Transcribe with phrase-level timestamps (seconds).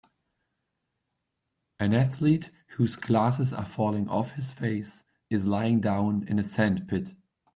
[1.79, 6.43] An athlete who 's glasses are falling off his face is lying down in a
[6.43, 7.13] sandpit.